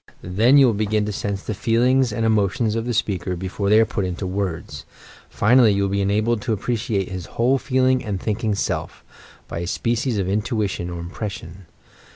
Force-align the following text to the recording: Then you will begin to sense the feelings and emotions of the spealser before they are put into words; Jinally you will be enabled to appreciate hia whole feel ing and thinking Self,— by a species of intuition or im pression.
Then 0.23 0.57
you 0.57 0.65
will 0.65 0.73
begin 0.73 1.05
to 1.05 1.11
sense 1.11 1.43
the 1.43 1.53
feelings 1.53 2.11
and 2.11 2.25
emotions 2.25 2.73
of 2.73 2.85
the 2.85 2.91
spealser 2.91 3.37
before 3.37 3.69
they 3.69 3.79
are 3.79 3.85
put 3.85 4.03
into 4.03 4.25
words; 4.25 4.83
Jinally 5.31 5.75
you 5.75 5.83
will 5.83 5.91
be 5.91 6.01
enabled 6.01 6.41
to 6.41 6.53
appreciate 6.53 7.07
hia 7.09 7.21
whole 7.33 7.59
feel 7.59 7.85
ing 7.85 8.03
and 8.03 8.19
thinking 8.19 8.55
Self,— 8.55 9.03
by 9.47 9.59
a 9.59 9.67
species 9.67 10.17
of 10.17 10.27
intuition 10.27 10.89
or 10.89 10.99
im 10.99 11.11
pression. 11.11 11.67